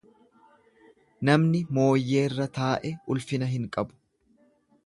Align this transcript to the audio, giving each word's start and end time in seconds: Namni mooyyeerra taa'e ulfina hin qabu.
Namni 1.29 1.61
mooyyeerra 1.79 2.49
taa'e 2.57 2.95
ulfina 3.17 3.55
hin 3.55 3.73
qabu. 3.77 4.01